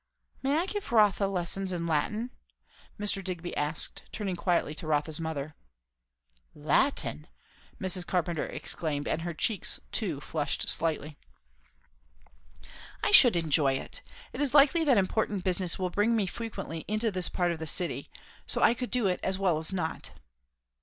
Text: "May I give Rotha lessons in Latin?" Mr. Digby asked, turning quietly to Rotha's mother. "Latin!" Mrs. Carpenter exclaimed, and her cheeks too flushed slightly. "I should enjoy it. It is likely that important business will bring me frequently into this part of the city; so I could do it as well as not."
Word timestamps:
"May 0.41 0.57
I 0.57 0.65
give 0.65 0.91
Rotha 0.91 1.27
lessons 1.27 1.71
in 1.71 1.85
Latin?" 1.85 2.31
Mr. 2.99 3.23
Digby 3.23 3.55
asked, 3.55 4.01
turning 4.11 4.35
quietly 4.35 4.73
to 4.73 4.87
Rotha's 4.87 5.19
mother. 5.19 5.53
"Latin!" 6.55 7.27
Mrs. 7.79 8.03
Carpenter 8.07 8.47
exclaimed, 8.47 9.07
and 9.07 9.21
her 9.21 9.35
cheeks 9.35 9.79
too 9.91 10.19
flushed 10.19 10.67
slightly. 10.69 11.19
"I 13.03 13.11
should 13.11 13.35
enjoy 13.35 13.73
it. 13.73 14.01
It 14.33 14.41
is 14.41 14.55
likely 14.55 14.83
that 14.85 14.97
important 14.97 15.43
business 15.43 15.77
will 15.77 15.91
bring 15.91 16.15
me 16.15 16.25
frequently 16.25 16.79
into 16.87 17.11
this 17.11 17.29
part 17.29 17.51
of 17.51 17.59
the 17.59 17.67
city; 17.67 18.09
so 18.47 18.59
I 18.59 18.73
could 18.73 18.89
do 18.89 19.05
it 19.05 19.19
as 19.21 19.37
well 19.37 19.59
as 19.59 19.71
not." 19.71 20.13